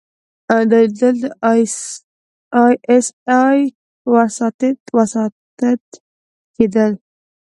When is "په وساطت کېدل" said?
4.01-6.91